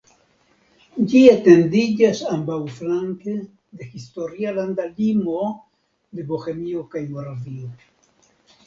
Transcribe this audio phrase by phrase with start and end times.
[1.11, 5.45] Ĝi etendiĝas ambaŭflanke de historia landa limo
[6.15, 7.73] de Bohemio kaj Moravio.